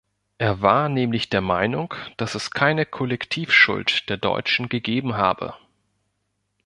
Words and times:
Er 0.39 0.63
war 0.63 0.89
nämlich 0.89 1.29
der 1.29 1.41
Meinung, 1.41 1.93
dass 2.17 2.33
es 2.33 2.49
keine 2.49 2.87
Kollektivschuld 2.87 4.09
der 4.09 4.17
Deutschen 4.17 4.67
gegeben 4.67 5.13
habe. 5.13 5.53